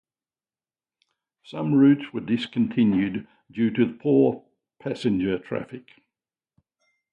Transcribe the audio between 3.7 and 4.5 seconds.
the poor